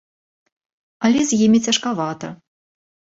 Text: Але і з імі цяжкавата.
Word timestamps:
Але 1.07 1.19
і 1.23 1.25
з 1.31 1.39
імі 1.47 1.59
цяжкавата. 1.67 2.31